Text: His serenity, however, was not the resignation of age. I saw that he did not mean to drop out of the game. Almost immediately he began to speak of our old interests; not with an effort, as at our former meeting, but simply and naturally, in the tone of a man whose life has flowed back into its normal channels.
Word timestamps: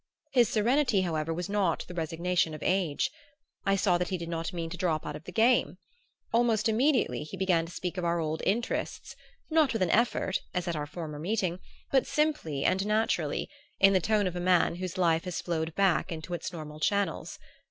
His 0.31 0.49
serenity, 0.49 1.01
however, 1.01 1.31
was 1.31 1.47
not 1.47 1.85
the 1.87 1.93
resignation 1.93 2.55
of 2.55 2.63
age. 2.63 3.11
I 3.67 3.75
saw 3.75 3.99
that 3.99 4.07
he 4.07 4.17
did 4.17 4.29
not 4.29 4.51
mean 4.51 4.67
to 4.71 4.75
drop 4.75 5.05
out 5.05 5.15
of 5.15 5.25
the 5.25 5.31
game. 5.31 5.77
Almost 6.33 6.67
immediately 6.67 7.21
he 7.21 7.37
began 7.37 7.67
to 7.67 7.71
speak 7.71 7.97
of 7.99 8.03
our 8.03 8.19
old 8.19 8.41
interests; 8.43 9.15
not 9.51 9.73
with 9.73 9.83
an 9.83 9.91
effort, 9.91 10.39
as 10.55 10.67
at 10.67 10.75
our 10.75 10.87
former 10.87 11.19
meeting, 11.19 11.59
but 11.91 12.07
simply 12.07 12.65
and 12.65 12.83
naturally, 12.87 13.47
in 13.79 13.93
the 13.93 13.99
tone 14.01 14.25
of 14.25 14.35
a 14.35 14.39
man 14.39 14.77
whose 14.77 14.97
life 14.97 15.25
has 15.25 15.39
flowed 15.39 15.75
back 15.75 16.11
into 16.11 16.33
its 16.33 16.51
normal 16.51 16.79
channels. 16.79 17.37